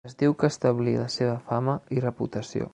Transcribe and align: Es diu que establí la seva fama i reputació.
Es 0.09 0.15
diu 0.21 0.31
que 0.43 0.47
establí 0.53 0.95
la 1.01 1.05
seva 1.17 1.37
fama 1.53 1.79
i 1.99 2.05
reputació. 2.11 2.69